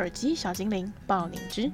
[0.00, 1.70] 耳机小精灵爆灵芝，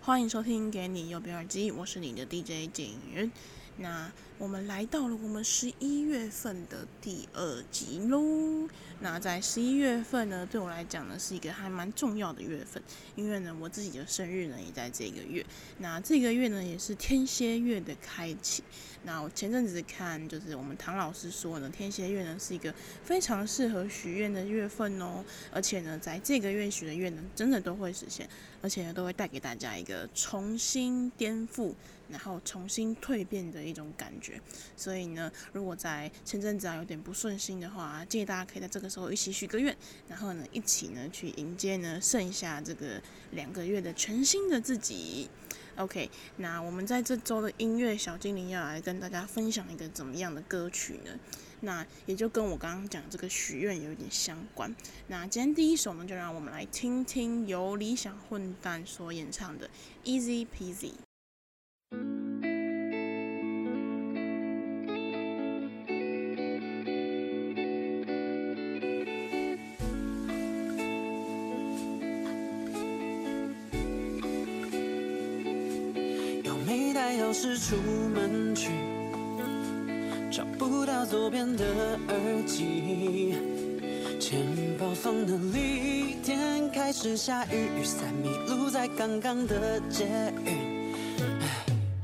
[0.00, 3.28] 欢迎收听《给你右边耳机》，我是你的 DJ 景云。
[3.82, 8.68] 那我们来到了我们十一月份的第二集喽。
[9.00, 12.80] 那在十一月份呢，对我来讲呢，是一个还蛮重要的月份，
[13.16, 15.44] 因为呢，我自己的生日呢也在这个月。
[15.78, 18.62] 那这个月呢，也是天蝎月的开启。
[19.04, 25.24] 那我前阵子看，就是我们唐老师说呢，天蝎月呢是一个非常适合许愿的月份哦。
[25.50, 28.28] 而且呢，在这个月许的愿呢，真的都会实现，
[28.60, 31.74] 而且呢，都会带给大家一个重新颠覆。
[32.12, 34.38] 然后重新蜕变的一种感觉，
[34.76, 39.74] 所以呢，如果在前阵子啊有点不顺心的话，建议大家可以在这个时候一起许个愿，
[40.06, 45.28] 然后呢，一起呢去迎接呢剩下这个两个月的全新的自己。
[45.76, 51.18] OK，那我们在这周的音乐小精灵要来跟大家分享一个怎么样的歌曲呢？
[51.60, 54.74] 那也就跟我刚刚讲这个许愿有一点相关。
[55.06, 59.66] 那今天第一首呢，就让我们来听听由理想混蛋所演唱的
[60.04, 60.90] 《Easy Peasy》。
[76.44, 77.76] 又没带钥匙出
[78.14, 78.70] 门去，
[80.30, 81.64] 找不到左边的
[82.08, 83.34] 耳机，
[84.18, 84.40] 钱
[84.78, 86.16] 包放哪里？
[86.22, 90.06] 天开始下雨，雨伞迷路在刚刚的街。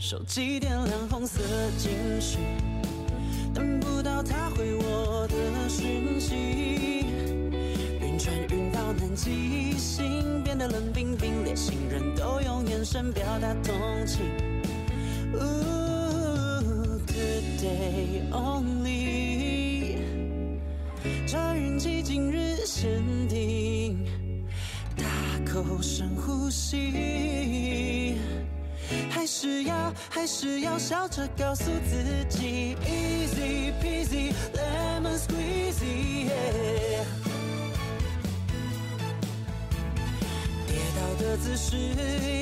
[0.08, 1.42] 手机点亮红色
[1.76, 2.38] 警示，
[3.52, 7.04] 等不到他回我的讯息，
[8.00, 13.76] 晕船晕到南极，心变得冷冰冰，连行人都用眼神表达同
[14.06, 14.22] 情。
[15.34, 19.98] Ooh, today only，
[21.26, 22.88] 这运气今日限
[23.28, 24.06] 定，
[24.96, 25.04] 大
[25.44, 28.07] 口深呼吸。
[29.10, 36.30] 还是要还是要笑着告诉自己，Easy peasy lemon squeezy。
[40.66, 41.76] 跌倒的姿势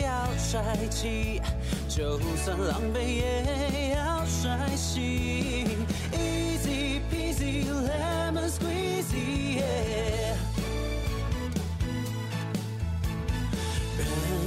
[0.03, 1.41] 要帅气，
[1.89, 5.67] 就算狼狈也要帅气
[6.13, 9.63] ，Easy peasy lemon squeezy。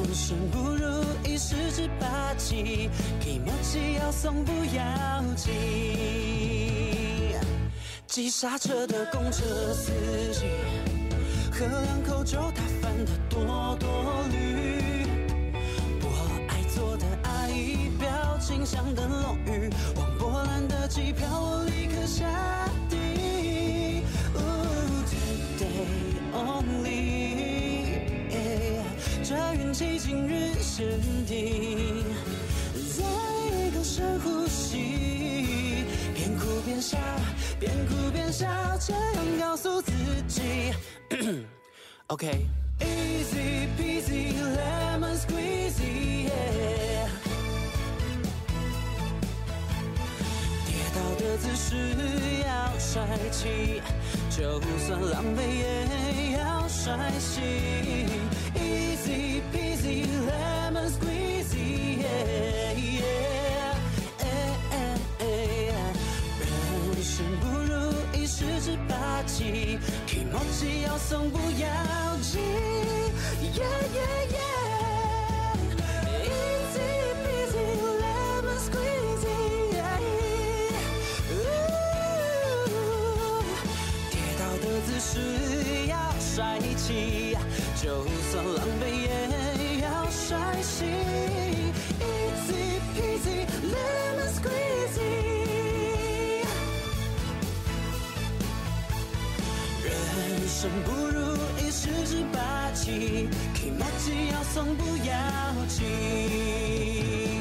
[0.02, 2.90] 人生不如意十之八七，
[3.20, 5.52] 提莫吉要送不要紧。
[8.08, 9.44] 急刹车的公车
[9.74, 9.92] 司
[10.34, 10.46] 机，
[11.52, 13.90] 喝两口酒打翻的多多
[14.32, 15.06] 绿。
[16.02, 16.08] 我
[16.48, 19.70] 爱坐的阿姨，表情像灯笼鱼。
[19.98, 21.28] 往波兰的机票
[30.10, 32.04] 运气今日限定。
[32.98, 33.04] 再
[33.56, 36.98] 一个深呼吸，边哭边笑，
[37.60, 38.48] 边哭边笑，
[38.80, 39.92] 这样告诉自
[40.28, 40.74] 己。
[42.08, 47.08] OK，Easy peasy lemon squeezy，yeah.
[50.66, 51.94] 跌倒的姿势
[52.48, 52.50] 要
[52.80, 53.82] 帅气，
[54.36, 56.29] 就算狼狈也
[56.82, 57.42] 帅气。
[58.56, 62.02] Easy peasy lemon squeezy，
[66.40, 67.74] 人生不如
[68.14, 69.78] 意十之八七，
[70.08, 71.68] 提莫吉要松不要
[72.22, 72.40] 紧。
[86.40, 87.36] 要帅气，
[87.82, 90.86] 就算狼狈也要帅气。
[92.00, 95.00] Easy peasy lemon squeezy，
[99.84, 99.90] 人
[100.48, 101.18] 生不如
[101.58, 105.12] 意十之八七，提莫吉要送不要
[105.68, 107.39] 紧。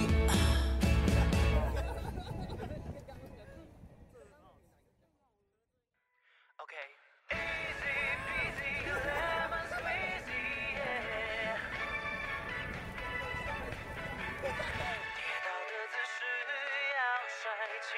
[17.41, 17.47] 帅
[17.81, 17.95] 气，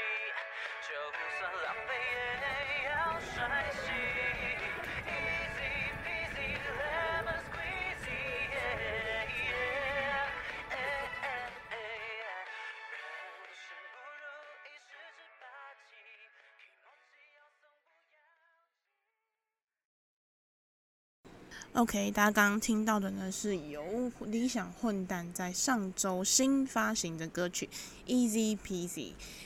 [0.86, 0.92] 就
[1.38, 1.90] 算浪费
[2.84, 3.28] 也要帅
[3.72, 3.88] 气。
[21.80, 27.70] OK，大家刚刚听到的呢，是由理想混蛋在上周新发行的歌曲
[28.06, 28.88] 《Easy Peasy》。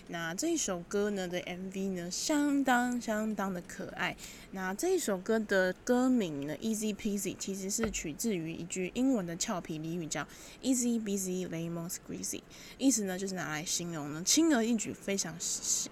[0.08, 4.16] 那这首歌呢的 MV 呢，相当相当的可爱。
[4.50, 10.26] 那这首歌的歌名呢，《Easy Peasy》其实是取自于一句英文的俏皮俚语，叫
[10.60, 12.42] Easy Busy Lemon Squeezy，
[12.78, 15.32] 意思呢就是拿来形容呢轻而易举、非常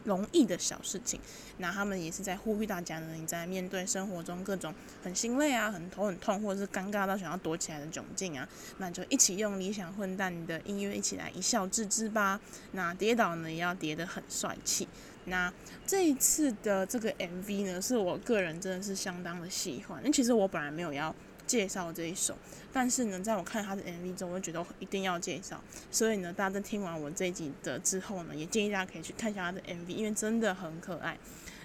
[0.03, 1.21] 容易的小事情。
[1.59, 4.75] 那他们也是在呼吁大家呢，你在面对生活中各种
[5.05, 8.49] 很心累啊、很头很痛，或者是尴尬到想要躲起来的窘境啊，
[8.79, 12.41] 那就一起用理想混蛋的音乐一起来一笑置之吧。
[12.73, 14.87] 那跌倒呢，也要跌得很帅气。
[15.25, 15.53] 那
[15.87, 20.01] 这一次的这个 MV 呢，是我个人真的是相当的喜欢。
[20.05, 21.15] 那其实我本来没有要
[21.47, 22.37] 介绍这一首，
[22.73, 25.63] 但是呢，在我看他的 MV 中，我就觉得一定要介绍。
[25.93, 31.17] 所以呢，大家在听完我这一集的之后呢，也建议大家可以去看一下他的 MV，因为真的很可爱。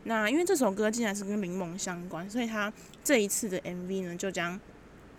[0.04, 2.72] 那因为这首歌竟然是跟柠檬相关，所以他
[3.08, 4.60] 这一次的 MV 呢，就将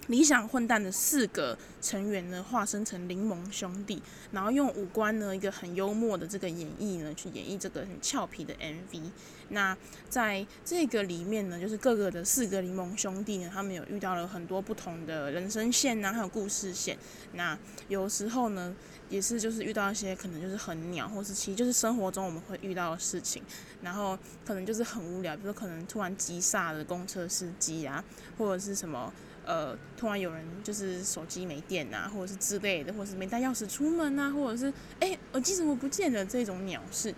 [0.08, 9.00] 理想混蛋的四个成员呢，化身成柠檬兄弟，然后用五官呢，一个很幽默的这个演绎呢，去演绎这个很俏皮的 MV。
[9.48, 9.74] 那
[10.10, 16.98] 在这个里面呢，就是各个的四个柠檬兄弟呢，他们有遇到了很多不同的人生线啊，还有故事线。
[17.32, 17.58] 那
[17.88, 18.76] 有时候呢，
[19.08, 23.42] 也是就是遇到一些可能就是很鸟，或是其实就是生活中我们会遇到的事情。
[23.82, 28.04] 然后可能就是很无聊，比如说可能突然急刹的公车司机啊，
[28.36, 29.12] 或者是什么。
[29.46, 34.70] 呃，突然有人就是手机没电啊，或者是之类的，或者是没带钥匙出门啊，或者是
[35.00, 37.14] 哎，耳机怎么不见了这种鸟事。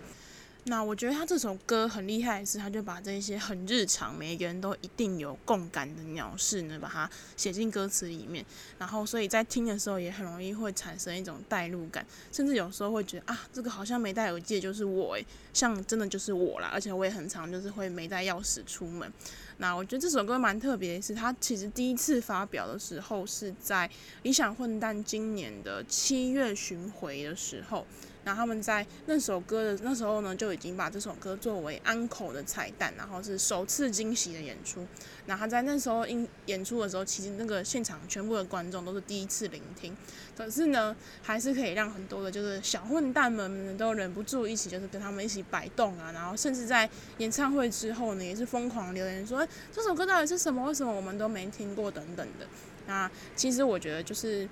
[0.65, 8.45] 那我觉得他这首歌很厉害的是，他就把这些很日常，每一个人都一定有共感的鸟事呢，把它写进歌词里面。
[8.77, 16.69] 然后，所以在听的时候也很容易会产生一种代入感，甚至有时候会觉得啊，这个好像没带耳机就是我诶，像真的就是我啦。
[16.71, 19.11] 而且我也很常就是会没带钥匙出门。
[19.57, 23.89] 那我觉得这首歌蛮特别的是，他其实第一次发表的时候是在
[24.21, 27.87] 理想混蛋今年的七月巡回的时候。
[28.23, 34.85] 然后他们在那首歌的那时候呢，就已经把这首歌作为安可的彩蛋，然后是首次惊喜的演出。
[35.25, 39.95] 然后他在那时候因演出的时候，其实那个现场全部的观众都是第一次聆听，
[40.37, 50.63] 可是呢，还是可以让很多的就是小混蛋们都忍不住一起就是跟他们一起摆动啊，然后甚至在演唱会之后呢，也是疯狂留言说，这首歌到底是什么？
[50.65, 51.89] 为什么我们都没听过？
[51.89, 52.45] 等等的。
[52.85, 54.47] 那其实我觉得就是。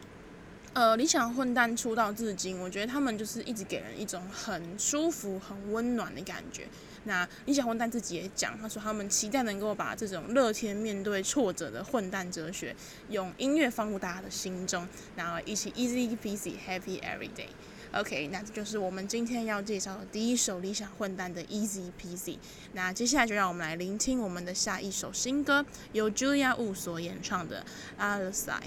[0.74, 6.68] 呃，理想混蛋出道至今，我觉得他们就是一直给人一种很舒服、很温暖的感觉。
[7.06, 12.76] 那理想混蛋自己也讲，他说他们期待能够把这种乐天面对挫折的混蛋哲学，
[13.10, 17.48] 用音乐放入大家的心中，然后一起 easy peasy happy every day。
[17.92, 22.38] OK，那这就是我们今天要介绍的第一首理想混蛋的 easy peasy。
[22.74, 27.66] 那接下来就让我们来聆听我们的下一首新歌，由 Julia Wu 所演唱的
[28.02, 28.62] 《Other Side》。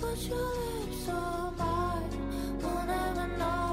[0.00, 2.58] But your lips are mine.
[2.62, 3.67] We'll never know.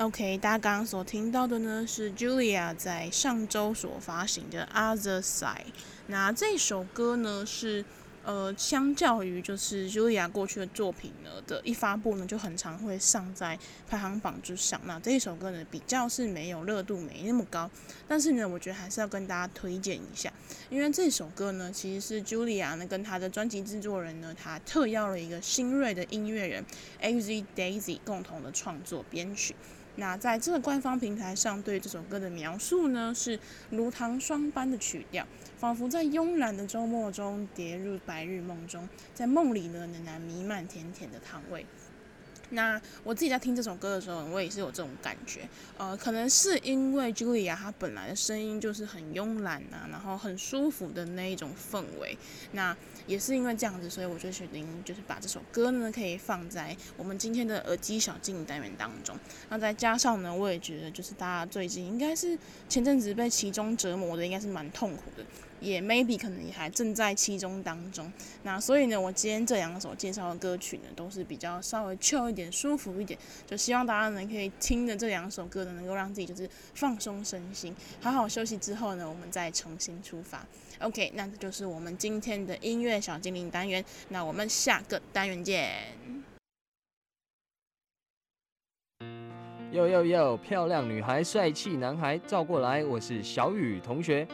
[0.00, 5.56] OK，大家刚刚所听到的呢是 Julia 在上周所发行的《Other Side》。
[6.06, 7.84] 那这首歌呢是
[8.24, 14.80] 呃，相较于就是 Julia 过去的作品呢的一发布呢就很常会上在排行榜之上。
[14.86, 17.70] 那这一首歌呢比较是没有热度没那么高，
[18.08, 20.32] 但是呢我觉得还是要跟大家推荐一下，
[20.70, 26.64] 因为这首歌呢其实是 Julia 呢跟她的专辑制作人呢，他特邀了一个新锐的音乐人
[27.02, 29.54] AZ Daisy 共同的创作编曲。
[30.00, 33.38] 那在这个官方平台上，对这首歌的描述呢，是
[33.68, 35.26] 如糖霜般的曲调，
[35.58, 41.66] 仿佛在慵懒的周末中跌入白日梦中，在梦里呢，仍然弥漫甜甜的糖味。
[42.50, 52.16] 那我自己在听这首歌的时候，我也是有这种感觉，呃，可能是因为 Julia 她本来的声音就是很慵懒啊，然后很舒服的那一种氛围，
[52.52, 52.76] 那
[53.06, 59.16] 也是因为这样子，所以我就决定就是把这首歌呢可以放在我们今天的耳机小静单元当中。
[59.48, 62.38] 那再加上呢，我也觉得就是大家最近应该是
[62.68, 65.24] 前阵子被其中折磨的，应该是蛮痛苦的。
[65.60, 68.10] 也 maybe 可能也还正在其中当中，
[68.42, 80.44] 那所以呢，我今天这两首介绍的歌曲呢，都是比较稍微 chill 一点、舒服一点，就希望大家呢可以听着这两首歌呢，能够让自己就是放松身心，好好休息之后呢，我们再重新出发。
[80.80, 85.70] OK，那这就是我们今天的音乐小精灵单元，那我们下个单元见。
[89.72, 94.26] 呦呦呦，漂亮女孩、帅气男孩，照过来，我是小雨同学。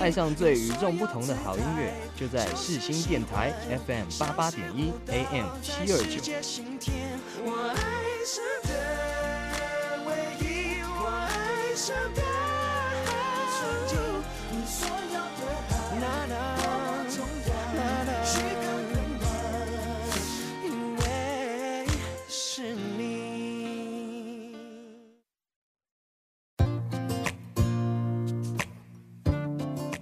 [0.00, 3.52] 爱上最与众不同的好音乐，就在世新电台
[3.86, 6.20] FM 八八点一 AM 七二九。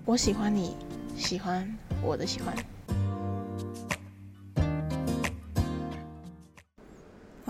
[0.06, 0.76] 我喜欢你，
[1.16, 1.68] 喜欢
[2.00, 2.54] 我的喜欢。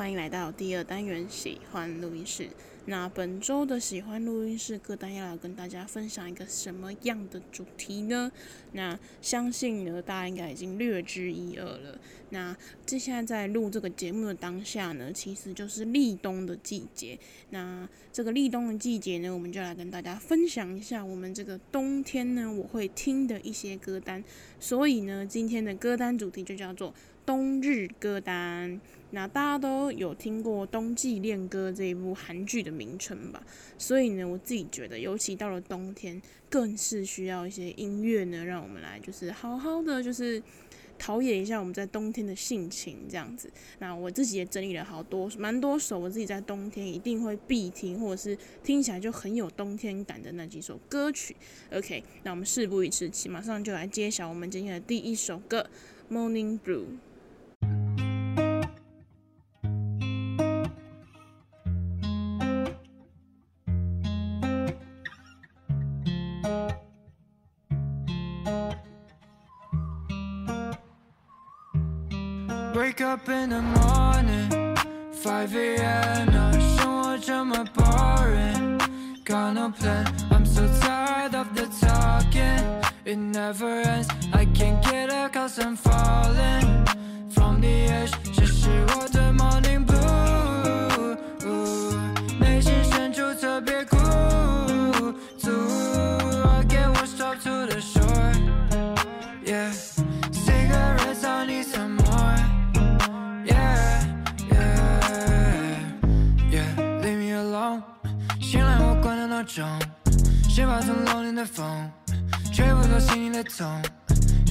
[0.07, 2.49] 欢迎来到第二单元喜欢录音室。
[2.85, 8.31] 那本周的喜欢录音室歌单要来跟大家分享一个什么样的主题呢？
[8.71, 11.99] 那相信呢，大家应该已经略知一二了。
[12.31, 17.19] 那接下来在录这个节目的当下呢，其实就是立冬的季节。
[17.51, 24.23] 那这个立冬的季节呢，我们就来跟大家分享一下我们这个冬天呢，我会听的一些歌单。
[24.61, 26.95] 所以呢，今天的歌单主题就叫做
[27.25, 28.81] 冬日歌单。
[29.13, 33.43] 那大家都有听过《冬季恋歌》这一部韩剧的名称吧？
[33.79, 36.21] 所以呢，我自己觉得，尤其到了冬天，
[36.51, 40.43] 更是需要一些音乐呢，让我们来就是好好的就是
[40.99, 43.49] 陶冶一下我们在冬天的性情这样子。
[43.79, 51.37] 那我自己也整理了好多蛮多首我自己在冬天一定会必听，或者是听起来就很有冬天感的那几首歌曲。
[51.73, 55.69] OK，那我们事不宜迟，马上就来揭晓我们今天的第一首歌
[56.15, 56.81] 《Morning Blue》。
[73.27, 74.77] up in the morning.
[75.13, 76.27] 5 a.m.
[76.33, 78.81] Not sure what I'm boring.
[79.25, 82.93] Got no plan I'm so tired of the talking.
[83.05, 85.96] It never ends I can't get out cause I'm falling
[111.37, 111.91] 的风
[112.51, 113.83] 吹不走心里的痛，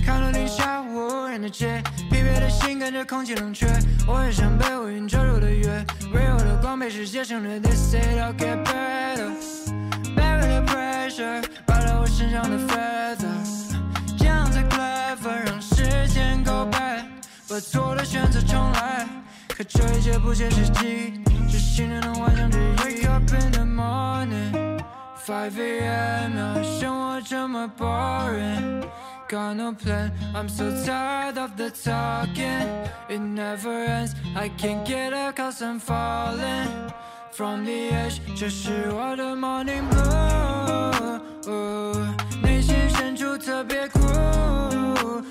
[0.06, 3.65] 看到零下无人的街，疲惫的心跟着空气冷却。
[4.08, 7.60] 我也想被乌云遮住的月，微弱的光被世界省略。
[7.60, 17.06] This it all get better，better the pressure，拔掉我身上的 feather，这样才 clever，让时间 go back，
[17.50, 19.08] 把错的选择重来。
[19.48, 22.75] 可这一切不切实际，只信任的幻想之一。
[22.75, 24.75] Wake up in the morning。
[25.26, 26.37] 5 a.m.
[26.37, 28.85] 要像我这么 boring
[29.28, 32.66] Got no plan I'm so tired of the talking
[33.09, 36.92] It never ends I can't get up cause I'm falling
[37.32, 40.11] From the edge 这是我的 morning blue
[42.42, 45.23] 内心深处特别孤独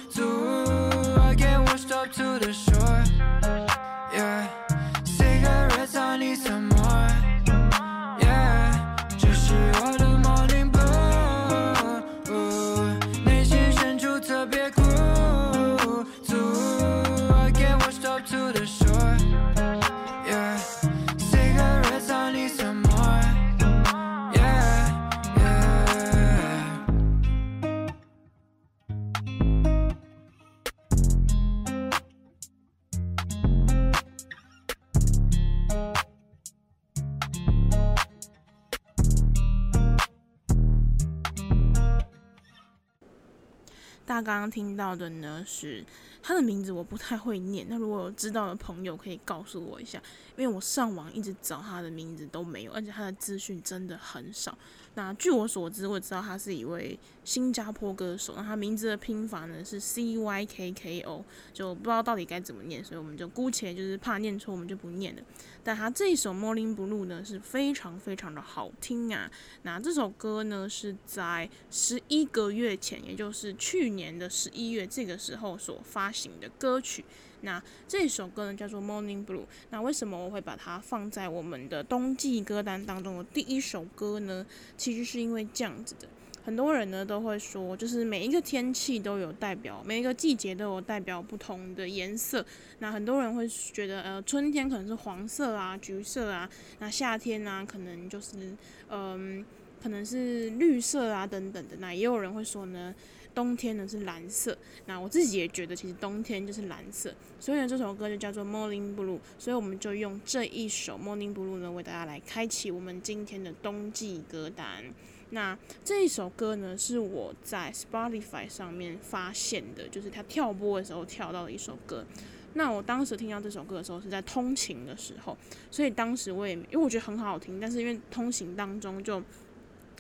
[44.15, 45.85] 他刚刚听到的呢，是
[46.23, 50.01] 他的名字我不太会念，那如果有知道的朋友可以告诉我一下，
[50.37, 54.57] 因为我上网一直找他的名字都没有，而且他的资讯真的很少。
[54.97, 65.23] 那据我所知，我知道他是一位新加坡歌手，那他名字的拼法呢是 C Y K K O，就不知道到底该怎么念，所以我们就姑且就是怕念错，我们就不念了。
[65.65, 69.31] 但他这一首 Morning Blue 呢是非常非常的好听啊。
[69.63, 77.05] 那这首歌呢是在十一个月前，也就是去年的十一月这个时候所发行的歌曲。
[77.45, 79.45] 那这首歌呢叫做 Morning Blue。
[79.71, 84.45] 那为什么我会把它放在我们的冬季歌单当中的第一首歌呢？
[84.77, 86.09] 其实是因为这样子的，
[86.43, 92.45] 很多人呢都会说，就是每一个天气都有代表，每一个季节都有代表不同的颜色。
[92.81, 98.57] 那很多人会觉得，呃，春天可能是黄色啊、橘色啊，那夏天呢、可能就是
[98.89, 99.45] 嗯、
[99.83, 101.77] 可能是绿色啊等等的。
[101.79, 102.95] 那也有人会说呢。
[103.35, 114.85] 冬天呢是蓝色，那我自己也觉得其实冬天就是蓝色，所以呢这首歌就叫做 Morning Blue，所以我们就用这一首 Morning Blue 呢为大家来开启我们今天的冬季歌单。
[115.31, 122.05] 那这一首歌呢是我在 Spotify 上面发现的，就是它跳播的时候跳到的一首歌。
[122.53, 125.37] 那我当时听到这首歌的时候是在通勤的时候，
[125.73, 129.21] 所以当时我也因为我觉得很好听，但是因为通勤当中就。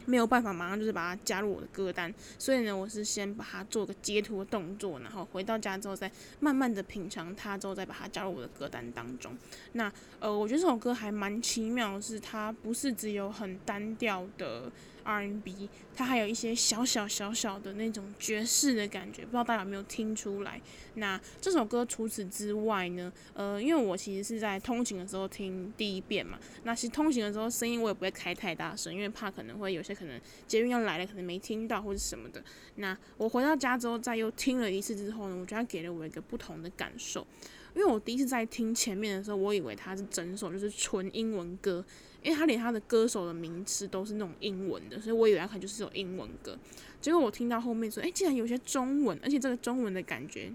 [0.06, 9.36] 没有办法马上就是把它加入我的歌单，所以呢，我是先把它做个截图的动作，然后回到家之后再慢慢的品尝它，之后再把它加入我的歌单当中。
[9.72, 14.70] 那呃，我觉得这首歌还蛮奇妙是，它不是只有很单调的。
[15.06, 20.60] R&B，它还有一些小小小小的那种爵士的感觉，不知道大家有没有听出来？
[20.94, 23.12] 那这首歌除此之外呢？
[23.32, 32.42] 呃，因为我其实是在通勤的时候听第一遍嘛，那其实通勤的时候声音我也不会开太大声，因为怕可能会有些可能捷运要来了，可能没听到或者什么的。
[32.76, 37.26] 那我回到家之后再又听了一次之后呢，我觉得它给了我一个不同的感受，
[37.74, 41.84] 因为我第一次在听前面的时候，我以为它是整首就是纯英文歌。
[42.22, 46.58] 因为他连他的歌手的名字都是那种英文的，所以我以为他可能就是英文歌。
[47.00, 50.50] 结果我听到后面说，哎，竟然有些中文，而且这个中文的感觉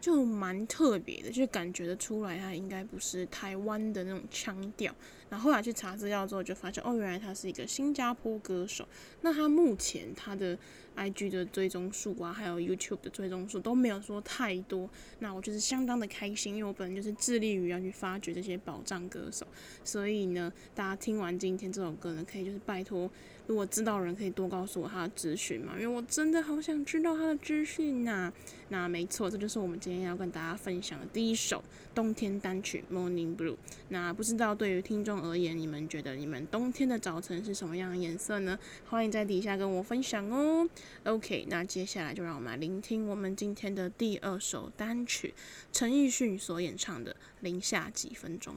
[0.00, 4.94] 就蛮特别的，就感觉得出来它应该不是台湾的那种腔调。
[5.28, 8.86] 然后后来去查资料之后，就发现哦，原来他是一个新加坡歌手。
[9.22, 10.58] 那他目前他的。
[10.96, 19.46] IG 的追踪数啊，还有 YouTube 的追踪数都没有说太多，那我就是相当的开心，因为我本人就是致力于要去发掘这些宝藏歌手，
[19.84, 23.10] 所以呢，大家听完今天这首歌呢，可以就是拜托，
[23.46, 28.32] 如果知道人可以多告诉我他的资讯嘛，因为我真的好想知道他的资讯呐。
[28.68, 31.62] 那没错，这就是我们今天要跟大家分享的第一首
[31.94, 33.52] 冬天单曲《Morning Blue》。
[33.90, 38.58] 那不知道对于听众而言，你们觉得你们冬天的早晨是什么样的颜色呢？
[38.88, 40.68] 欢迎在底下跟我分享哦。
[41.04, 45.32] OK，那接下来就让我们来聆听我们今天的第二首单曲，
[45.72, 48.54] 陈奕迅所演唱的《零下几分钟》。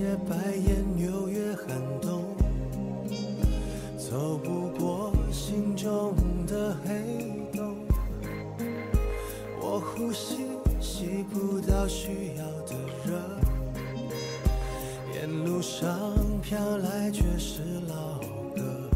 [0.00, 0.34] 些白
[0.66, 2.24] 烟，纽约寒冬，
[3.98, 6.14] 走不过心中
[6.46, 7.76] 的黑洞。
[9.60, 10.38] 我呼吸
[10.80, 13.12] 吸不到需要的热，
[15.14, 15.86] 沿路上
[16.40, 18.20] 飘来却是老
[18.56, 18.88] 歌。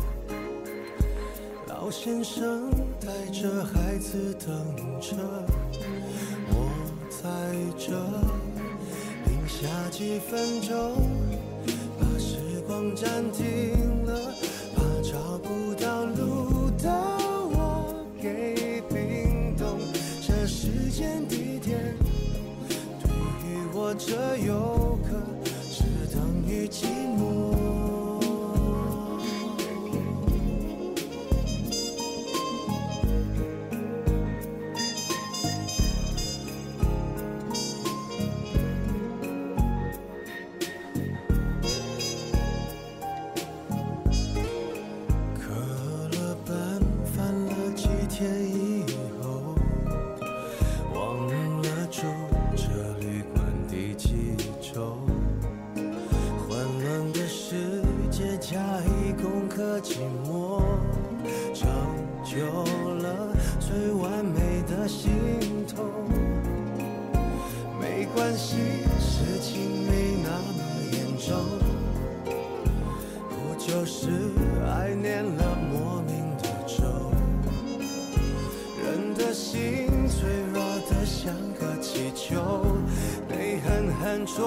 [1.69, 4.49] 老先生带着孩子等
[5.03, 5.15] 着，
[6.49, 6.71] 我
[7.11, 7.29] 在
[7.77, 7.93] 这。
[9.65, 10.95] 下几分钟
[11.99, 13.84] 把时光暂停。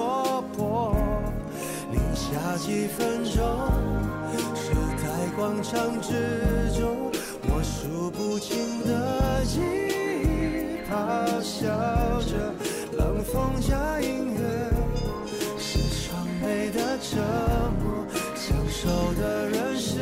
[0.08, 0.96] 狠戳破，
[1.92, 3.34] 零下几分钟，
[4.54, 7.10] 时代广场之中，
[7.42, 11.68] 我数不清的记忆咆哮
[12.22, 12.54] 着。
[12.96, 14.40] 冷风加音乐，
[15.58, 17.20] 是双倍的折
[17.78, 18.06] 磨。
[18.34, 18.88] 享受
[19.20, 20.00] 的人是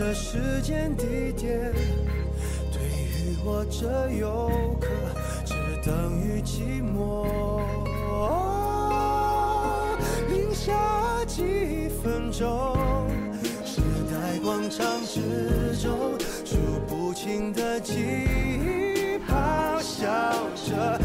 [0.00, 1.74] 这时间地点，
[2.72, 4.88] 对于我这游客，
[5.44, 5.52] 只
[5.84, 7.26] 等于寂寞。
[10.30, 10.72] 零下
[11.26, 12.74] 几分钟，
[13.62, 16.56] 时代广场之中，数
[16.88, 20.08] 不清的记忆咆哮
[20.64, 20.98] 着，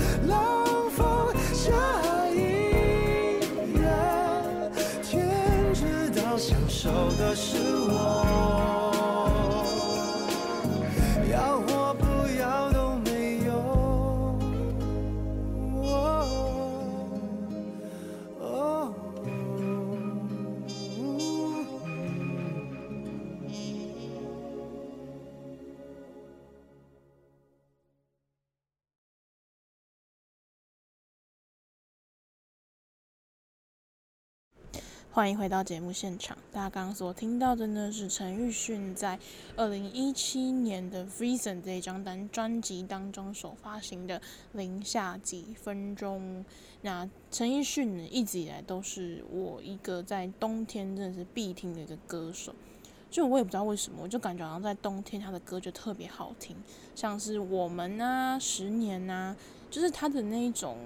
[35.16, 36.38] 欢迎回到节目现场。
[36.52, 39.18] 大家刚刚所听到的呢，是陈奕迅在
[39.56, 44.20] 二零一七年的《Frozen》这一张单专辑当中所发行的
[44.52, 46.44] 《零下几分钟》。
[46.82, 52.54] 那陈奕迅呢，一直以来都是我一个在冬天真的是必听的一个歌手。
[53.10, 56.58] 就我也不知道为什么，我就感觉好像在冬天他的歌就特别好听，
[56.94, 59.34] 像是《我们》啊，《十年》啊，
[59.72, 60.78] 就是他的那一种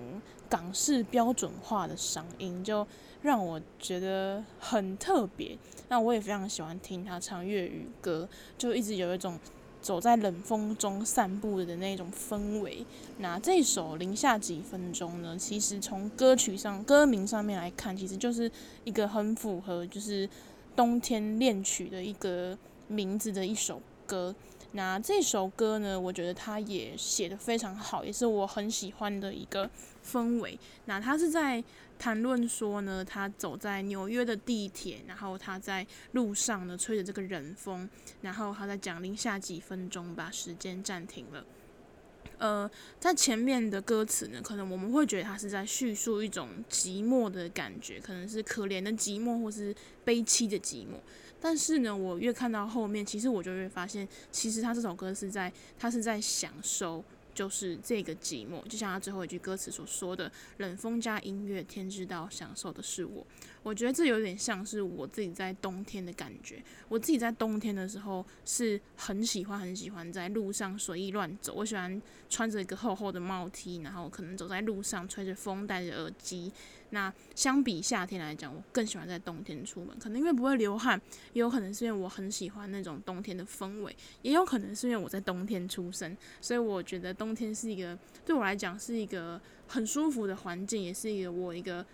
[0.47, 2.85] 港式标准化的嗓音就。
[3.21, 5.57] 让我觉得很特别，
[5.89, 8.27] 那我也非常喜欢听他唱粤语歌，
[8.57, 9.37] 就一直有一种
[9.81, 12.85] 走在冷风中散步的那种氛围。
[13.17, 18.49] 那这首《零下几分钟》呢，其实从歌曲上、歌名上面来看，其实就是
[18.85, 20.29] 一个很符合就是
[20.73, 24.33] 冬天恋曲的一个名字的一首歌。
[24.71, 29.69] 那这首歌呢，我觉得他也写得非常好，也是我很喜欢的一个
[30.09, 30.57] 氛围。
[30.85, 31.61] 那他是在。
[31.99, 37.87] 谈论说呢，他走在纽约的地铁，然后他在路上呢，吹着这个冷风，
[38.21, 41.45] 然后他在讲零下几分钟，把时间暂停了。
[42.37, 42.69] 呃，
[43.01, 50.95] 在前面的歌词呢，可能我们会觉得他是在叙述一种寂寞的感觉，可能是可怜的寂寞，或是悲戚的寂寞。
[51.41, 57.03] 但是呢，我越看到后面，其实我就越发现，其实他这首歌是在，他是在享受。
[57.39, 63.25] 就是这个寂寞，就像他最后一句歌词所说的：“冷风加音乐，天知道享受的是我。”
[63.63, 66.63] 我觉得这有点像是我自己在冬天的感觉。
[66.87, 71.53] 我自己在冬天的时候是很喜欢、很喜欢在路上随意乱走。
[71.53, 76.51] 我喜欢穿着一个厚厚的帽 T，然后可能走在路上，吹着风，戴着耳机。
[76.91, 80.99] 那相比夏天来讲，我更喜欢在冬天出门，可能因为不会流汗，
[81.33, 87.95] 也有可能是因为我很喜欢那种冬天的氛围，也有可能是因为我在冬天出生，所以我觉得冬天是一个
[88.25, 91.85] 对我来讲是一个很舒服的环境，也是一个我一个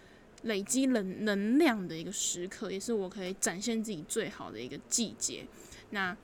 [0.45, 5.45] 累积能能量的一个时刻，也是我可以展现自己最好的一个季节。
[5.91, 6.17] 那。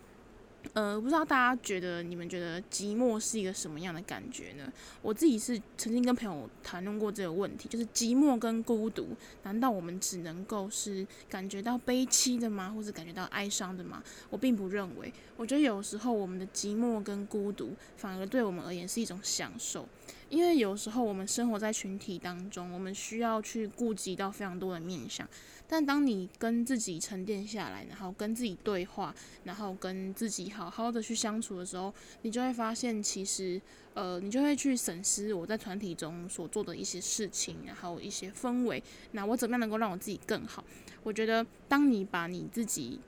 [0.73, 4.71] 呃，不知道大家觉得，你们觉得寂寞是一个什么样的感觉呢？
[5.01, 9.07] 我自己是曾经跟朋友谈论过这个问题，就是寂寞跟孤独，
[9.41, 12.69] 难道我们只能够是感觉到悲戚的吗？
[12.69, 14.03] 或者感觉到哀伤的吗？
[14.29, 19.89] 我并不认为，我觉得有时候我们的寂寞跟孤独，反而对我们而言是一种享受。
[20.31, 25.27] 因为有时候我们生活在群体当中，我们需要去顾及到非常多的面向。
[25.67, 29.13] 但当你跟自己沉淀下来，然后跟自己对话，
[29.43, 33.61] 然后跟自己好好的去相处的时候，你就会发现，其实，
[33.93, 38.81] 呃，你就会去审视我在团体中所做的一些事情，然后一些氛围。
[39.11, 40.63] 那我怎么样能够让我自己更好？
[41.03, 42.99] 我觉得，当你把你自己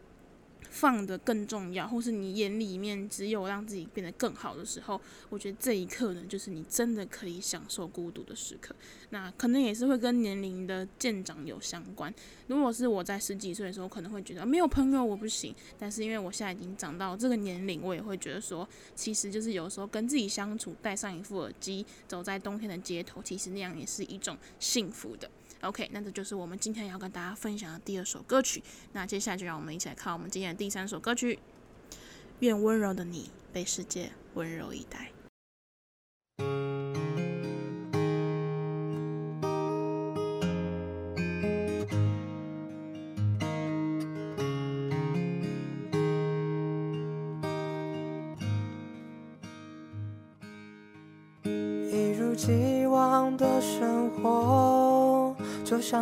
[0.69, 4.99] 放得更重要，或是你眼里面只有让自己变得更好的时候，
[5.29, 8.75] 我觉得这一刻呢，就是你真的可以享受孤独的时刻。
[9.09, 12.13] 那可能也是会跟年龄的渐长有相关。
[12.47, 15.53] 如果是我在十几岁的时候，可能会觉得没有朋友我不行。
[15.77, 25.29] 但是因为我现在已经长到这个年龄，我也会觉得说，其实就是有时候跟自己相处，戴上一副耳机，走在冬天的街头，其实那样也是一种幸福的。
[25.63, 28.61] OK，那这就是我们今天要跟大家分享的第二首歌曲。
[28.91, 31.39] 那接下来就让我们一起来看我们今天的第三首歌曲。
[32.39, 35.12] 愿温柔的你被世界温柔以待。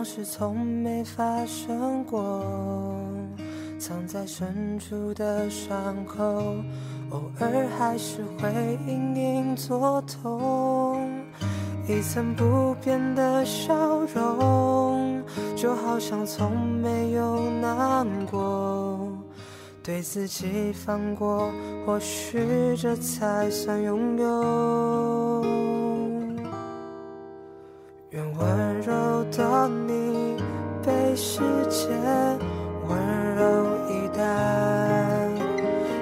[0.02, 2.44] 像是从没发生过。
[3.78, 6.24] 藏在深处的伤口，
[7.12, 8.50] 偶尔还是会
[8.88, 11.08] 隐隐作痛。
[11.88, 13.76] 一层不变的笑
[14.16, 15.22] 容，
[15.56, 16.50] 就好像从
[16.82, 19.08] 没有难过。
[19.84, 21.52] 对自己放过，
[21.86, 25.41] 或许这才算拥有。
[29.42, 30.38] 的你
[30.86, 31.88] 被世界
[32.88, 33.42] 温柔
[33.90, 34.22] 以待，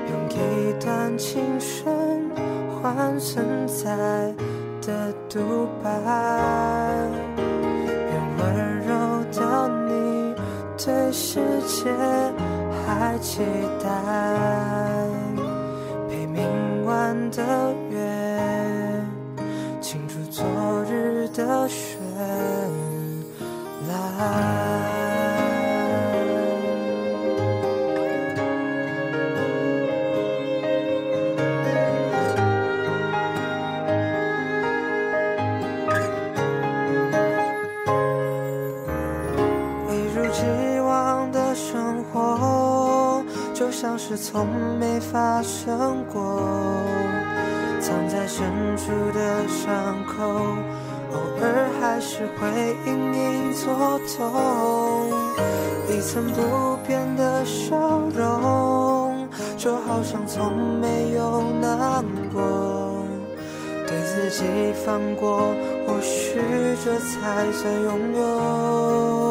[0.09, 2.29] 用一段青春
[2.69, 3.95] 换存在
[4.81, 5.89] 的独白。
[7.87, 8.43] 愿温
[8.85, 8.89] 柔
[9.31, 9.39] 的
[9.87, 10.35] 你
[10.77, 11.89] 对世界
[12.85, 13.39] 还期
[13.81, 13.87] 待，
[16.09, 16.43] 陪明
[16.85, 17.73] 晚的
[24.19, 24.21] 一
[40.13, 44.45] 如既往的生活，就像是从
[44.77, 46.41] 没发生过，
[47.79, 49.71] 藏在深处的伤
[50.05, 50.57] 口，
[51.11, 52.47] 偶尔还是会
[52.85, 54.17] 隐隐作痛。
[55.89, 57.75] 一层不变的笑
[58.15, 62.41] 容，就好像从没有难过。
[63.87, 64.43] 对自己
[64.85, 65.51] 放过，
[65.87, 66.39] 或许
[66.85, 69.28] 这才算拥有。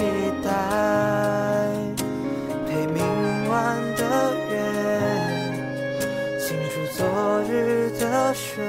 [0.00, 0.06] 期
[0.42, 0.48] 待，
[2.66, 3.04] 陪明
[3.50, 4.52] 晚的月，
[6.38, 8.64] 清除昨日的水。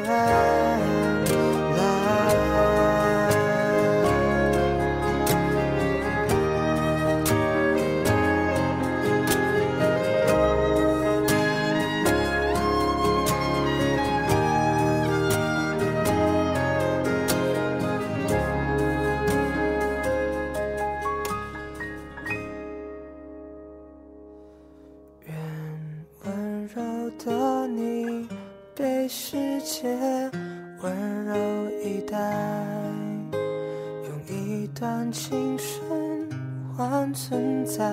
[37.77, 37.85] 在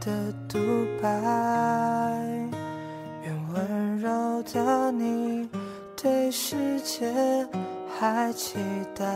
[0.00, 0.58] 的独
[1.00, 1.08] 白，
[3.24, 5.48] 愿温柔的你
[5.96, 7.10] 对世界
[7.98, 8.58] 还期
[8.94, 9.06] 待，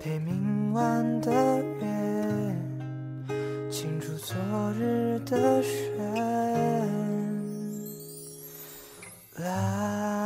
[0.00, 2.54] 陪明晚的月，
[3.70, 4.34] 倾注昨
[4.72, 5.96] 日的绚
[9.36, 10.19] 烂。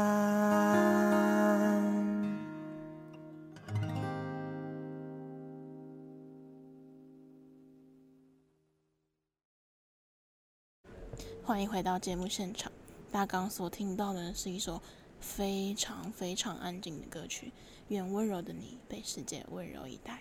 [11.47, 12.73] 欢迎回到节目现场。
[13.13, 14.81] 大家刚所听到的是一首
[15.21, 17.49] 非常非常安静的歌曲，
[17.89, 20.13] 《愿温柔的你被世界温柔以待》，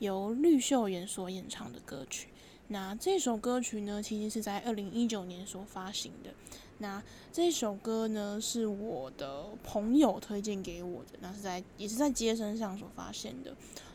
[0.00, 2.30] 由绿秀妍所演唱的歌曲。
[2.66, 6.34] 那这首歌曲呢，其实是在二零一九年所发行的。
[6.78, 7.00] 那
[7.32, 13.54] 这首歌呢，是我的朋友推荐给我的，那是在也是在街声上所发现的。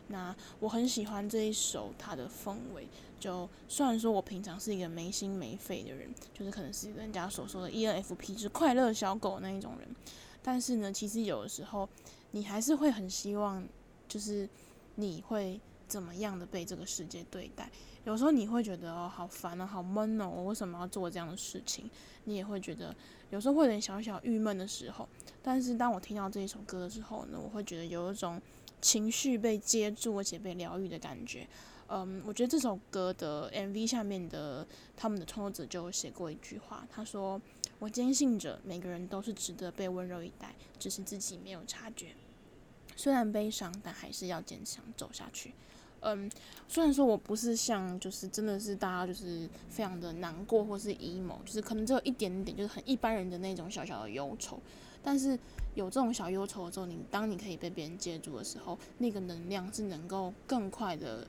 [0.10, 2.88] 那我很喜欢这一首它的氛围。
[3.20, 9.88] 就虽然说我平常是一个没心没肺的人，就是可能是人家所说的 ENFP，就是快乐小狗那一种人，
[10.42, 11.88] 但是呢，其实有的时候
[12.32, 13.62] 你还是会很希望，
[14.08, 14.48] 就是
[14.96, 17.70] 你会怎么样的被这个世界对待。
[18.06, 21.90] 有时候你会觉得哦，好烦啊，好闷哦，我为什么要做这样的事情？
[22.24, 22.96] 你也会觉得
[23.32, 25.08] 有时候会有点小小郁闷的时候。
[25.44, 28.42] 但是当我听到这一首歌的时候呢，我会觉得有一种
[28.82, 31.48] 情绪被接住而且被疗愈的感觉。
[31.92, 34.66] 嗯，我觉得这首歌的 MV 下面的
[34.96, 37.42] 他们的创作者就写过一句话，他说
[37.80, 42.10] ：“我坚信着每个人都是值得被温柔以待，只是自己没有察觉。
[42.96, 45.54] 虽然悲伤，但还是要坚强走下去。”
[46.02, 46.32] 嗯，
[46.68, 54.62] 虽然说我不是像就是真的是大家就是非常的难过或是 emo，就是可能只有一点点就是很一般人的那种小小的忧愁，
[55.04, 55.38] 但是
[55.76, 61.28] 有这种小忧愁的时候，你当你可以被别人接住的时候，那个能量是能够更快的。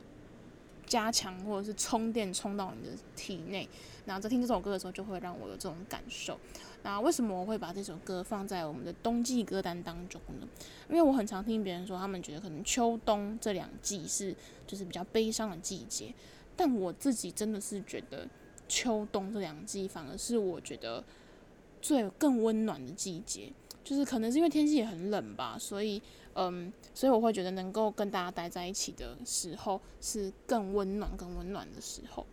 [0.87, 3.69] 加强或者是充电充到你的体内，
[4.07, 6.37] 然后在听这首歌的时候，就会让我有这种感受。
[6.83, 10.49] 那为什么我会把这首歌放在我们的冬季歌单当中呢？
[10.89, 14.35] 因为我很常听别人说，他们觉得可能秋冬这两季是
[14.67, 16.13] 就是比较悲伤的季节，
[16.57, 18.27] 但我自己真的是觉得
[18.67, 21.05] 秋冬这两季反而是我觉得
[21.81, 23.53] 最更温暖的季节。
[23.83, 26.01] 就是可能是因为天气也很冷吧，所以
[26.35, 32.25] 嗯，所以我会觉得能够跟大家待在一起的时候是更温暖、更温暖的时候。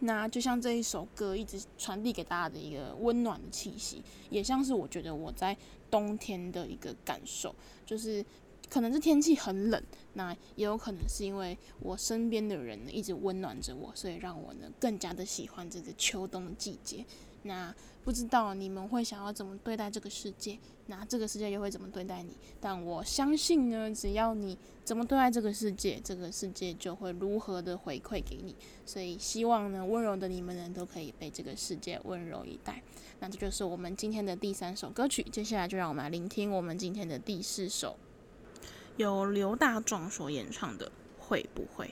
[0.00, 5.54] 那就像这一首歌一直传递给大家的一个温暖的气息，也像是我觉得我在
[5.90, 8.24] 冬天的一个感受，就是
[8.70, 9.82] 可能是天气很冷，
[10.14, 17.04] 那也有可能是因为我身边的人呢一直温暖着我，所以让我呢更加的喜欢这个秋冬的季节。
[17.42, 17.74] 那
[18.04, 22.36] 不知道你们会想要怎么对待这个世界，那这个世界又会怎么对待你？
[22.60, 28.56] 但我相信呢，只要你怎么对待这个世界，这个世界就会如何的回馈给你。
[28.84, 32.82] 所以希望呢，温柔的你们呢，都可以被这个世界温柔以待。
[33.20, 37.96] 那这就是我们今天的第三首歌曲，接下来就让我们来聆听我们今天的第四首，
[38.96, 40.86] 由刘大壮所演唱的
[41.18, 41.86] 《会不会》。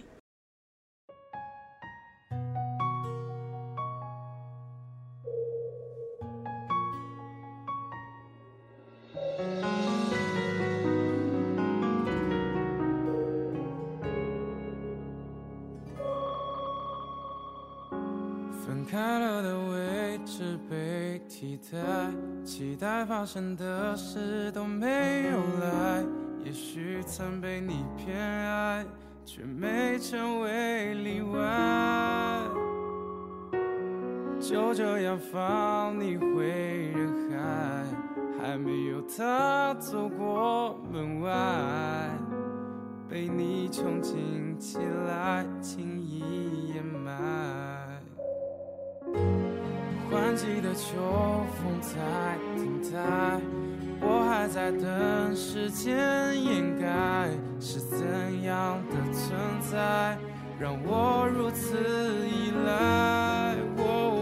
[18.65, 21.79] 分开了的位置被替代
[22.45, 24.87] 期待发生的事都没
[25.31, 26.05] 有来，
[26.45, 28.85] 也许曾被你偏爱，
[29.25, 32.41] 却没成为例外。
[34.41, 36.47] 就这样放你回
[36.95, 37.85] 人海，
[38.47, 41.31] 还没有踏走过门外，
[43.09, 44.79] 被你憧憬起
[45.09, 48.01] 来，轻易掩埋。
[50.09, 50.95] 换季的秋
[51.57, 51.99] 风在
[52.57, 53.41] 等待，
[54.01, 55.99] 我还在等时间
[56.41, 57.29] 掩盖，
[57.59, 58.07] 是怎
[58.45, 60.17] 样的存在
[60.61, 61.77] 让我如此
[62.29, 63.57] 依赖？
[63.77, 64.16] 哦哦，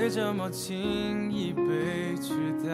[0.00, 2.32] 会这么轻易被取
[2.66, 2.72] 代，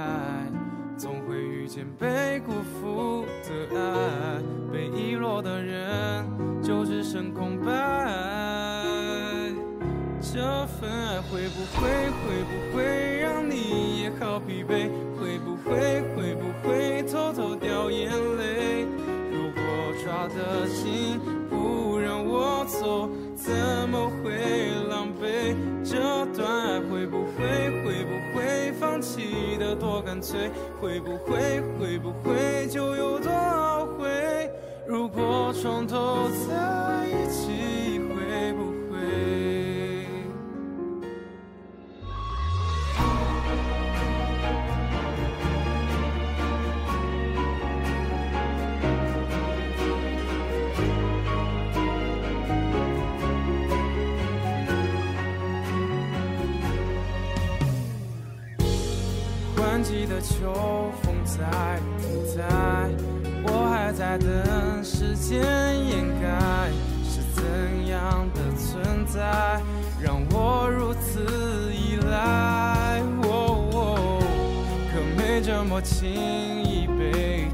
[0.96, 4.40] 总会遇见被辜负的爱，
[4.72, 6.24] 被遗落的人
[6.62, 7.66] 就只剩空白。
[10.20, 11.88] 这份爱会不会
[12.22, 14.88] 会不会让你也好疲惫？
[15.18, 16.45] 会不会会不
[25.96, 30.50] 这段爱会不会会不会放弃的多干脆？
[30.78, 34.50] 会不会会不会就有多懊悔？
[34.86, 37.75] 如果重头在一起，
[59.56, 62.44] 的秋风在停在，
[63.44, 65.40] 我还在等时间
[65.88, 66.70] 掩盖，
[67.04, 69.60] 是怎样的存在
[70.00, 73.00] 让我如此依赖？
[73.22, 74.20] 哦哦，
[74.92, 76.08] 可没这么轻
[76.62, 77.48] 易被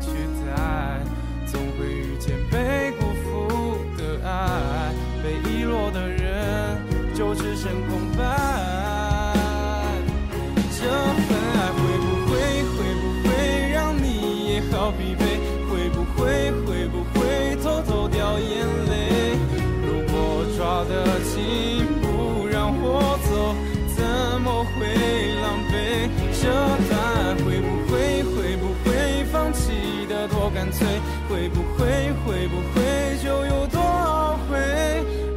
[32.25, 34.59] 会，不会就有多懊悔？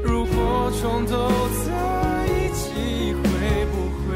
[0.03, 1.29] 如果重头
[1.65, 1.69] 在
[2.27, 3.73] 一起，会不
[4.05, 4.09] 会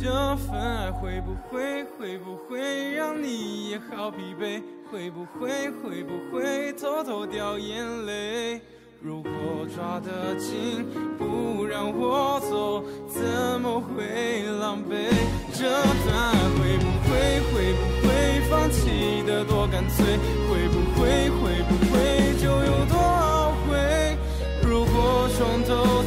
[0.00, 4.62] 这份爱会不会，会不会让你也好疲惫？
[4.90, 8.60] 会不会，会不会偷偷掉眼泪？
[9.00, 9.30] 如果
[9.76, 10.84] 抓得紧，
[11.16, 15.08] 不让我走，怎么会狼狈？
[15.54, 18.08] 这段爱会不会，会不会
[18.50, 20.04] 放弃的多干脆？
[20.50, 24.18] 会不会，会不会就有多懊悔？
[24.66, 26.02] 如果从头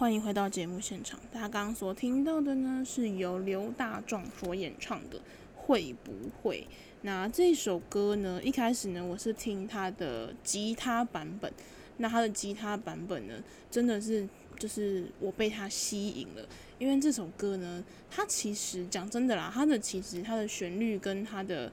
[0.00, 1.20] 欢迎回到节目现场。
[1.30, 5.18] 大家刚刚所听到的呢，是由刘大壮所演唱的
[5.54, 6.66] 《会不会》。
[7.02, 11.52] 那这首歌呢，一开始呢，我是听他的吉他版本。
[11.98, 13.34] 那他的吉他版本呢，
[13.70, 14.26] 真的是
[14.58, 16.48] 就是我被他吸引了。
[16.78, 21.70] 因为这首歌呢，它其实讲真的啦，它的其实它的旋律跟它的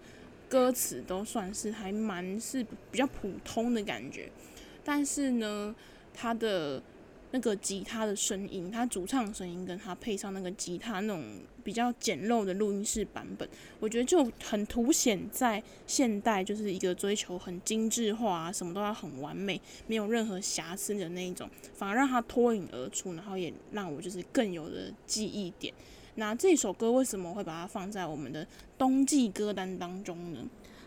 [0.50, 2.62] 歌词都算是还蛮是
[2.92, 4.30] 比较普通的感觉。
[4.84, 5.74] 但是呢，
[6.14, 6.84] 它的
[7.32, 11.24] 那个吉他的声音，他主唱声音跟他配上那个吉他那种
[11.64, 13.48] 比较简陋的录音室版本，
[13.80, 25.74] 我觉得就很凸显在现代就是一个追求很精致化啊，什么都要很完美，没有任何瑕疵的那一种，反而让他脱颖而出，然后也让我就是更有的记忆点。
[26.16, 28.48] 那这首歌为什么会把它放在我们的
[28.78, 30.40] 冬季歌单当中呢？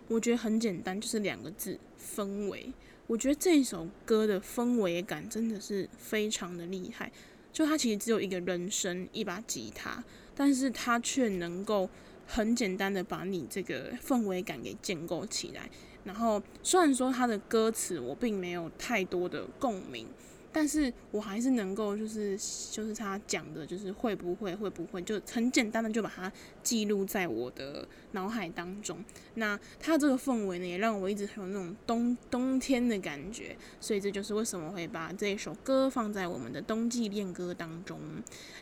[0.09, 1.79] 我觉得很简单，就是两个字：
[2.17, 2.73] 氛围。
[3.11, 7.11] 我觉得这首歌的氛围感真的是非常的厉害，
[7.53, 11.91] 就它其实只有一个人声、一把吉他，但是它却能够
[12.25, 15.69] 很简单的把你这个氛围感给建构起来。
[16.05, 20.07] 然后虽然说它的歌词我并没有太多的共鸣。
[20.53, 22.37] 但是我还是能够，就是
[22.71, 26.33] 就是他讲的，就是会不会会不会，就很简单的就把它
[26.63, 29.03] 记录在我的脑海当中。
[29.35, 33.57] 那他这个氛围呢，也让我一直很有那种冬冬天的感觉。
[33.81, 38.01] 所以这就是为什么会把这一首歌放在我们的冬季恋歌当中。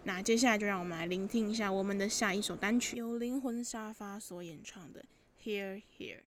[0.05, 5.03] 那接下来就让我们来聆听一下我们的下一首单曲，由灵魂沙发所演唱的
[5.45, 6.21] 《Here Here》。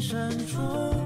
[0.00, 1.03] 让我们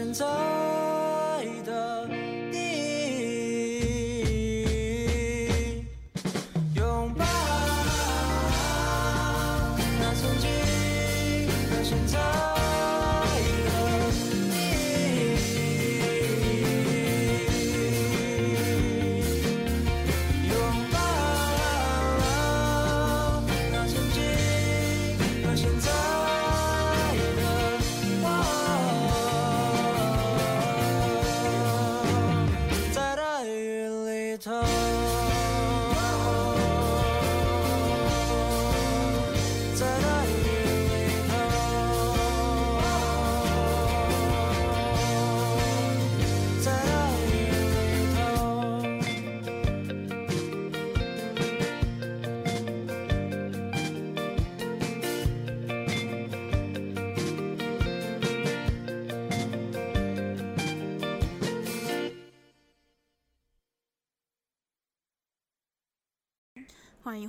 [0.00, 0.59] 和现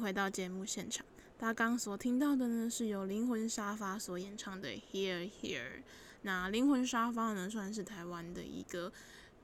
[0.01, 1.05] 回到节目现场。
[1.37, 5.59] 大家刚所听到的呢，是由灵魂沙发所演唱的《Here Here》。
[6.23, 8.91] 那灵魂沙发呢，算是台湾的一个，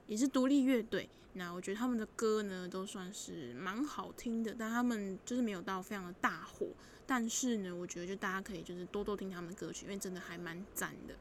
[0.07, 1.07] 也是独立乐队。
[1.33, 6.69] 那我觉得他们的歌呢，都算是蛮好听的，但他们就是没有到非常的大火。
[7.05, 11.13] 但是呢，我觉得就大家可以就是多多听他们的歌曲，因为真的还蛮赞的。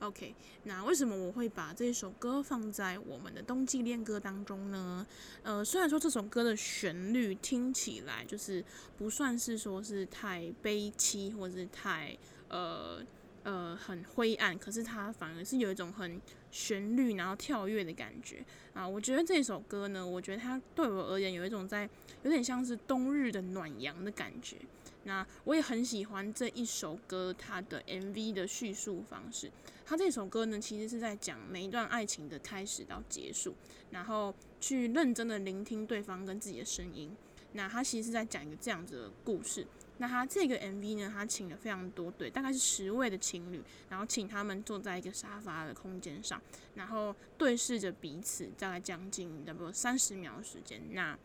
[0.00, 0.34] OK，
[0.64, 5.06] 那为什么我会把这首歌放在我们的冬季恋歌当中呢？
[5.42, 8.62] 呃，虽然说这首歌的旋律听起来就是
[8.98, 12.14] 不算是说是太悲凄，或者是太
[12.48, 13.02] 呃
[13.42, 16.20] 呃很灰暗，可是它反而是有一种很
[16.50, 18.44] 旋律然后跳跃的感觉
[18.74, 18.86] 啊。
[18.86, 21.88] 我觉得这首歌呢，我觉得它对我而言有一种在
[22.22, 24.58] 有点像是冬日的暖阳的感觉。
[25.06, 29.50] 那我也很喜欢这一首歌，它的 MV 的叙述方式。
[29.84, 33.54] 它这首歌呢，其实是在讲每一段爱情的开始到结束，
[33.92, 37.16] 然后去认真的聆听对方跟自己的声音。
[37.52, 39.64] 那它其实是在讲一个这样子的故事。
[39.98, 46.42] 那它这个 MV 呢，它请了非常多对，大概是十位的情侣，然后请他们坐在一个沙发的空间上，
[46.74, 50.82] 然后对视着彼此，大概将近差不多三十秒的时间。
[50.90, 51.16] 那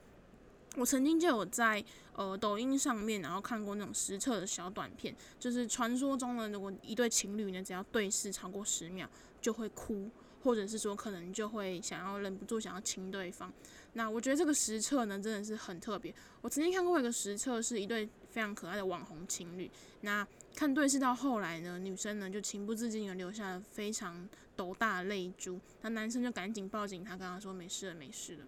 [0.78, 1.84] 我曾经就有在
[2.16, 9.10] 呃抖音上面，然后看过那种实测的小短片，就是传说中的如果一对情侣呢，只要对视超过十秒
[9.42, 10.10] 就会哭，
[10.44, 13.52] 或者是说可能就会想要忍不住想要亲对方。
[13.94, 16.14] 那我觉得这个实测呢真的是很特别。
[16.40, 19.70] 我曾经看过一个实测，是一对非常可爱的网红情侣，
[20.00, 28.46] 那看对视到后来呢，女生呢就情不自禁的流下了非常斗大的泪珠，那男生就赶紧抱紧她，跟她说没事了，没事了。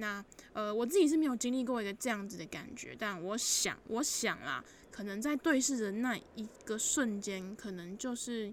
[0.00, 8.52] 那呃，我自己是没有经历过一个这样子的感觉，但我想，我想啊，可能在对视的那一个瞬间，可能就是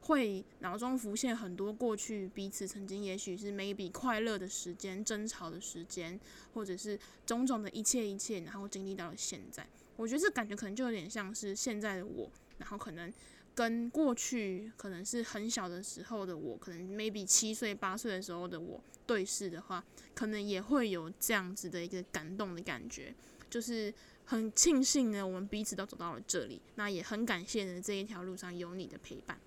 [0.00, 6.18] 会脑中浮现很多过去彼此曾经，也许是 maybe 快乐的时间、争吵的时间，
[6.54, 9.66] 或者是种种的一切一切，然后经历到了现在。
[9.96, 13.12] 我觉得这感觉可能就有点像是现在的我，然后可能
[13.56, 19.82] 跟过去可能是很小的时候的我，可能 maybe 七岁八岁的时候的我对视的话，
[20.14, 23.14] 可能也会有这样子的一个感动的感觉，
[23.48, 23.92] 就是
[24.26, 29.40] 很庆幸呢，我们彼此都走到了这里，那也很感谢呢，这一条路上有你的陪伴。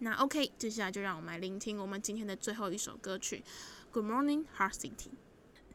[0.00, 3.44] 那 OK，接下来就让我们来聆听我们今天的最后一首歌曲
[3.92, 4.90] 《Good Morning Heart City》。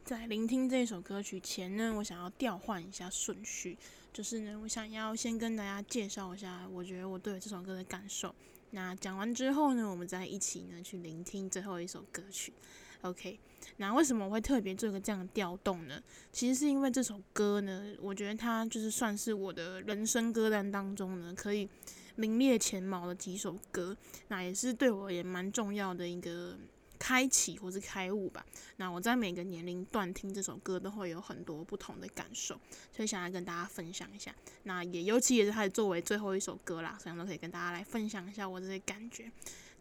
[0.03, 3.77] 在聆听这首歌曲前呢，我想要调换一下顺序，
[4.13, 8.33] 就是呢，我想要先跟大家介绍一下，我觉得我对这首歌的感受。
[8.69, 12.53] 那讲完之后呢，我们再一起呢去聆听最后一首歌曲。
[13.01, 13.39] OK，
[13.77, 16.01] 那为什么我会特别做个这样的调动呢？
[16.31, 21.67] 其实是因为这首歌呢，我觉得它就是算是我的人生歌单当中呢，可以
[22.15, 23.97] 名列前茅的几首歌，
[24.27, 26.55] 那也是对我也蛮重要的一个
[27.03, 28.45] 开启或是开悟吧。
[28.77, 32.57] 那我在每个年龄段听这首歌都会有很多不同的感受，
[32.93, 34.33] 所以想要跟大家分享一下。
[34.63, 39.29] 那也尤其也是它作为最后一首歌啦，所以都可以跟大家来分享一下我这些感觉。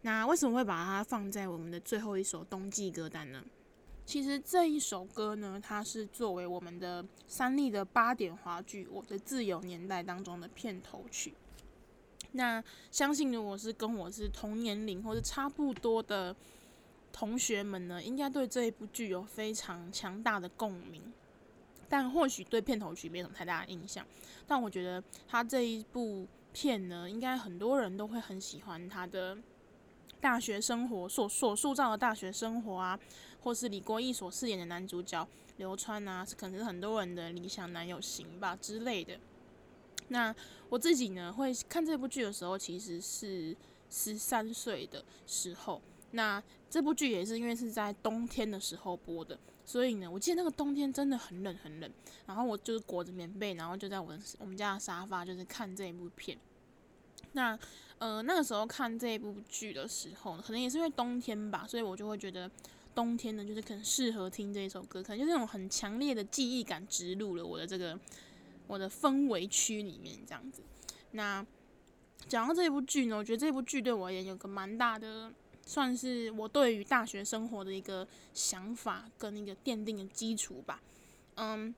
[0.01, 3.41] 那为什么会把它放在我们的最后一首冬季歌单呢？
[4.05, 11.33] 其实这一首歌呢，它是作为我们的三立的八点华剧《我的自由年代》当中的片头曲。
[12.33, 12.61] 那
[12.91, 16.35] 相信如果是跟我是同年龄或者差不多的
[17.13, 21.13] 同学们呢，应该对这一部剧有非常强大的共鸣。
[21.87, 24.03] 但或许对片头曲没什么太大的印象。
[24.47, 29.37] 但我觉得他这一部片呢，应该很多人都会很喜欢他的
[30.19, 32.99] 大学生活所所塑造的大学生活啊，
[33.43, 39.19] 或是李国毅所饰演的男主角流川啊，可能是很多人的理想男友型吧之类的。
[40.07, 40.35] 那
[40.69, 43.55] 我自己呢，会看这部剧的时候，其实是
[43.91, 45.79] 十三岁的时候。
[46.15, 51.91] 那这部剧也是因为是在冬天的时候播的，所以呢，我记得那个冬天真的很冷很冷。
[52.27, 56.37] 然后我就是裹着棉被，然后就在我我们家的沙发，就是看这一部片。
[57.31, 57.57] 那
[57.97, 62.49] 呃那个时候看这一部剧的时候，可能也是因为冬天吧，所以我就会觉得
[62.93, 67.99] 冬天呢，就是可能适合听这一首歌，可能就是那种很强烈的记忆感植入了我的这个
[68.67, 70.61] 我的氛围区里面这样子。
[71.11, 71.43] 那
[72.27, 75.33] 讲到这部剧呢，我觉得这部剧对我也有个蛮大的。
[75.65, 80.81] 算是我对于大学生活的一个想法跟一个奠定的基础吧。
[81.35, 81.73] 嗯，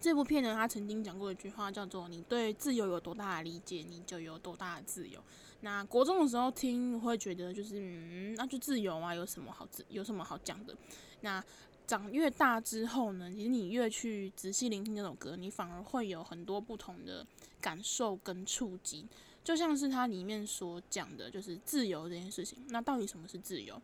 [0.00, 5.22] 这部片呢，他曾经讲过一句话，叫做“你对自由有多大的理解，你就有多大的自由”。
[5.60, 10.74] 那国中的时候听，会觉得就是嗯，那就自由啊，有什么好自有什么好讲的？
[11.20, 11.44] 那
[11.86, 17.24] 长越大之后呢，其实你越去仔细聆听这首歌，你反而会有很多不同的
[17.60, 19.06] 感受跟触及。
[19.44, 22.58] 就像是它里面所讲的，就是自由这件事情。
[22.68, 23.80] 那到底什么是自由？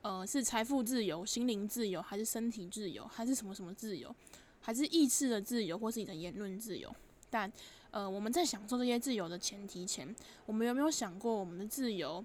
[0.00, 4.14] 呃，是财富自由、心灵自由，还是身体自由，还是什么什么自由？
[4.60, 6.92] 还是意识的自由，或是你的言论自由？
[7.30, 7.50] 但
[7.90, 10.14] 呃，我们在享受这些自由的前提前，
[10.46, 12.24] 我们有没有想过，我们的自由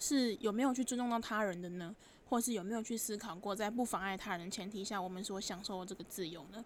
[0.00, 1.94] 是有没有去尊重到他人的呢？
[2.28, 6.64] 或是有没有去思考过，在不妨碍他人的前提下，我们所享受的这个自由呢？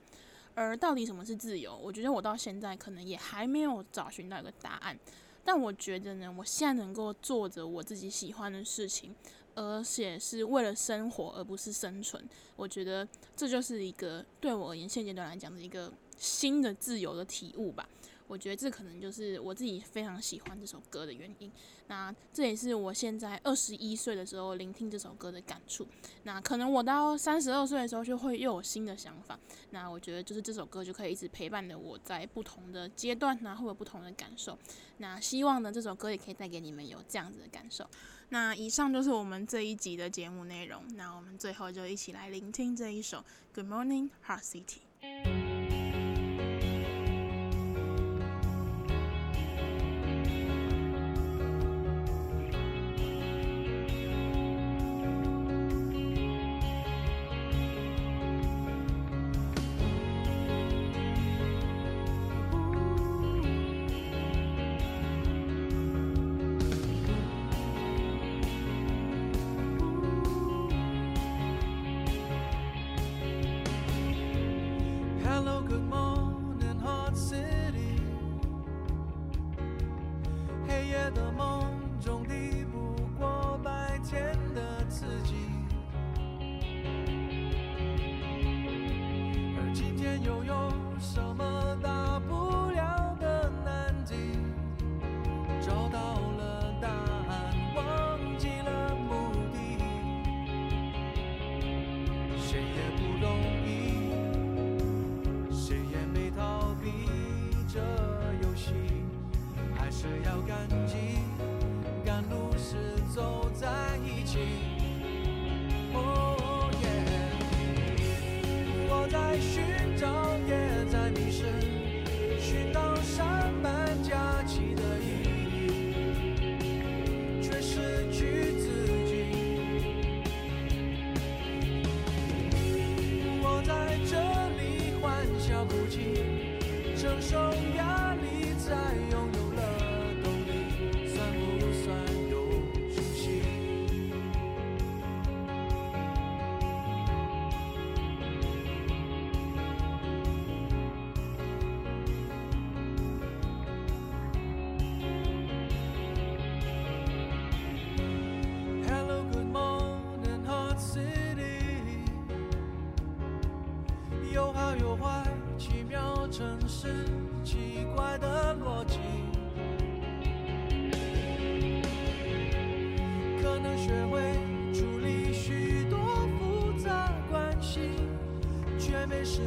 [0.54, 1.76] 而到底什么是自由？
[1.76, 4.98] 我觉得我到现在可能也还没有找寻到一个答案。
[5.42, 9.14] 但我觉得呢，我现在能够做着我自己喜欢的事情，
[9.54, 12.22] 而且是为了生活而不是生存。
[12.56, 17.88] 我觉得这就是一个对我而言现阶段来讲的一个新的自由的体悟吧。
[18.30, 21.50] 我觉得这可能就是我自己非常喜欢这首歌的原因。
[21.88, 25.84] 那这也是我现在二十一岁的时候聆听这首歌的感触。
[26.22, 29.36] 那可能我到三十二岁的时候就会又有新的想法。
[29.70, 34.56] 那我觉得就是这首歌就可以一直陪伴着我在不同的阶段，呢会有不同的感受。
[34.98, 37.84] 那希望呢，这首歌也可以带给你们有这样子的感受。
[38.28, 40.84] 那以上就是我们这一集的节目内容。
[40.94, 43.18] 那我们最后就一起来聆听这一首
[43.52, 44.64] 《Good Morning Heart City》。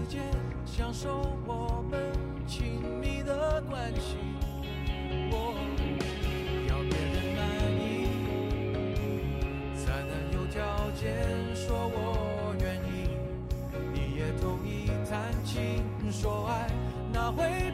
[0.04, 0.22] 时间
[0.66, 2.12] 享受我们
[2.46, 4.18] 亲密的关系，
[5.32, 5.56] 我
[6.68, 7.42] 要别人满
[7.80, 7.88] 意，
[9.78, 13.16] 才能有条件说我愿意，
[13.94, 15.82] 你也同意谈情
[16.12, 16.70] 说爱。
[17.14, 17.73] 那会。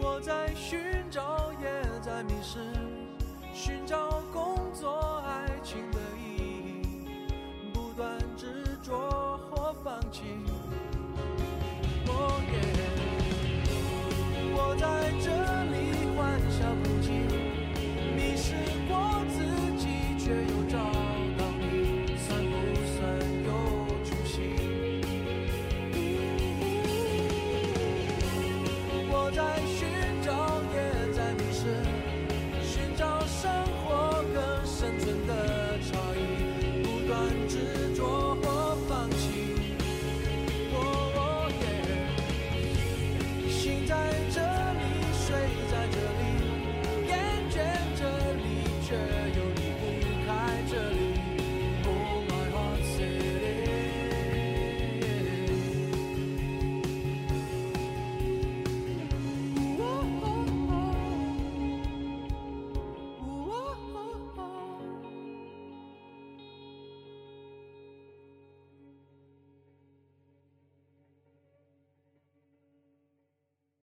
[0.00, 0.78] 我在寻
[1.10, 1.66] 找也
[2.00, 2.60] 在迷失
[3.52, 4.01] 寻找